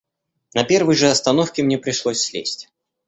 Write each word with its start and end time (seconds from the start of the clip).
На 0.55 0.63
первой 0.63 0.95
же 0.95 1.09
остановке 1.11 1.61
мне 1.61 1.77
пришлось 1.77 2.23
слезть. 2.23 2.69